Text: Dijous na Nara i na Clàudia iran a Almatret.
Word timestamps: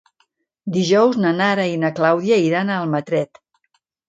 Dijous 0.77 1.19
na 1.25 1.33
Nara 1.41 1.67
i 1.73 1.75
na 1.83 1.93
Clàudia 2.01 2.41
iran 2.47 2.73
a 2.73 2.79
Almatret. 2.87 3.45